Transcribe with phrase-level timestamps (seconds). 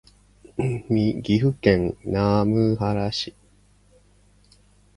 [0.57, 3.35] 岐阜県各務原市